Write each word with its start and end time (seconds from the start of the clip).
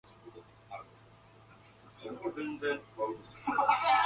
I 0.73 0.77
bet 0.77 2.05
you 2.05 2.11
feel 2.11 2.31
so 2.31 2.31
clever 2.31 2.31
drawing 2.31 2.57
that, 2.59 2.81
don’t 2.97 3.35
you. 3.47 3.97